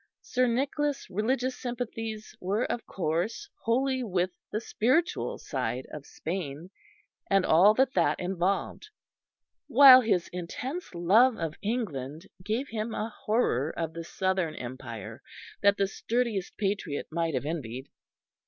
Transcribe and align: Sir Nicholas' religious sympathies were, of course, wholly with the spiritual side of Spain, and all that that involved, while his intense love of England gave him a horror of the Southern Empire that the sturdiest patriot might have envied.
Sir 0.23 0.47
Nicholas' 0.47 1.07
religious 1.11 1.55
sympathies 1.55 2.35
were, 2.41 2.63
of 2.71 2.87
course, 2.87 3.47
wholly 3.65 4.01
with 4.01 4.31
the 4.51 4.59
spiritual 4.59 5.37
side 5.37 5.85
of 5.91 6.07
Spain, 6.07 6.71
and 7.29 7.45
all 7.45 7.75
that 7.75 7.93
that 7.93 8.19
involved, 8.19 8.89
while 9.67 10.01
his 10.01 10.27
intense 10.29 10.95
love 10.95 11.37
of 11.37 11.53
England 11.61 12.25
gave 12.43 12.67
him 12.69 12.95
a 12.95 13.09
horror 13.15 13.71
of 13.77 13.93
the 13.93 14.03
Southern 14.03 14.55
Empire 14.55 15.21
that 15.61 15.77
the 15.77 15.85
sturdiest 15.85 16.57
patriot 16.57 17.05
might 17.11 17.35
have 17.35 17.45
envied. 17.45 17.87